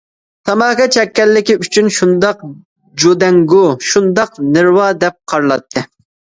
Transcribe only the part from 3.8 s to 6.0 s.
شۇنداق نېرۋا دەپ قارىلاتتى.